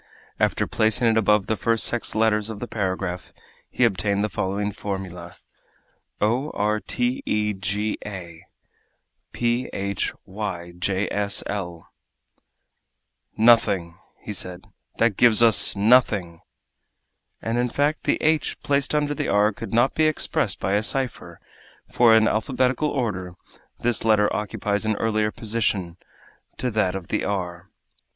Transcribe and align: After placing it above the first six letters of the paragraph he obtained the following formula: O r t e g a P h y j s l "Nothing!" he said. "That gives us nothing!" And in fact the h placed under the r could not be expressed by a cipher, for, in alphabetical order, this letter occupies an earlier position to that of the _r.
After 0.39 0.65
placing 0.65 1.07
it 1.09 1.15
above 1.15 1.45
the 1.45 1.55
first 1.55 1.83
six 1.83 2.15
letters 2.15 2.49
of 2.49 2.59
the 2.59 2.65
paragraph 2.67 3.31
he 3.69 3.83
obtained 3.83 4.23
the 4.23 4.29
following 4.29 4.71
formula: 4.71 5.35
O 6.19 6.49
r 6.55 6.79
t 6.79 7.21
e 7.23 7.53
g 7.53 7.99
a 8.03 8.41
P 9.31 9.69
h 9.71 10.11
y 10.25 10.73
j 10.79 11.07
s 11.11 11.43
l 11.45 11.87
"Nothing!" 13.37 13.95
he 14.19 14.33
said. 14.33 14.65
"That 14.97 15.17
gives 15.17 15.43
us 15.43 15.75
nothing!" 15.75 16.41
And 17.39 17.59
in 17.59 17.69
fact 17.69 18.05
the 18.05 18.17
h 18.23 18.59
placed 18.63 18.95
under 18.95 19.13
the 19.13 19.27
r 19.27 19.51
could 19.53 19.71
not 19.71 19.93
be 19.93 20.05
expressed 20.07 20.59
by 20.59 20.73
a 20.73 20.81
cipher, 20.81 21.39
for, 21.91 22.15
in 22.15 22.27
alphabetical 22.27 22.89
order, 22.89 23.35
this 23.79 24.03
letter 24.03 24.35
occupies 24.35 24.83
an 24.83 24.95
earlier 24.95 25.29
position 25.29 25.97
to 26.57 26.71
that 26.71 26.95
of 26.95 27.09
the 27.09 27.19
_r. 27.21 27.67